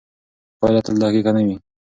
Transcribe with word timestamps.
پایله 0.59 0.81
تل 0.85 0.95
دقیقه 1.03 1.31
نه 1.35 1.41
وي. 1.45 1.55